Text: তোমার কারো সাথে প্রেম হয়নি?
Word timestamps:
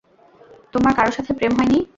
তোমার 0.73 0.93
কারো 0.95 1.11
সাথে 1.11 1.31
প্রেম 1.33 1.53
হয়নি? 1.57 1.79